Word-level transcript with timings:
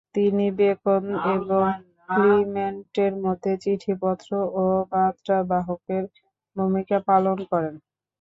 তিনি 0.15 0.45
বেকন 0.57 1.03
এবং 1.35 1.65
ক্লিমেন্টের 2.09 3.13
মধ্যে 3.23 3.51
চিঠিপত্র 3.63 4.29
ও 4.55 4.63
বার্তাবাহকের 4.91 6.03
ভূমিকা 6.55 6.97
পালন 7.07 7.37
করেন। 7.51 7.75